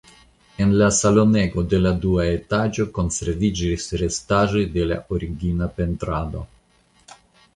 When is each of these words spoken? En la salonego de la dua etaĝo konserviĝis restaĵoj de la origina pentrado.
En 0.63 0.71
la 0.81 0.85
salonego 0.99 1.63
de 1.73 1.79
la 1.81 1.89
dua 2.05 2.23
etaĝo 2.37 2.85
konserviĝis 2.95 3.85
restaĵoj 4.03 4.63
de 4.77 4.85
la 4.93 4.97
origina 5.17 5.67
pentrado. 5.79 6.45